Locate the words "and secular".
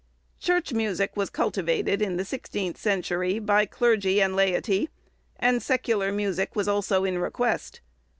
5.37-6.11